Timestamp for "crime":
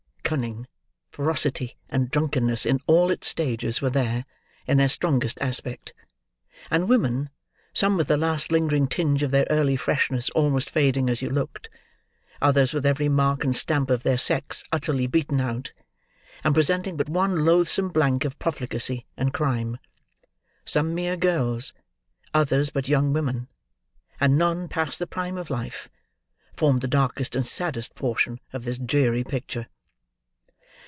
19.33-19.79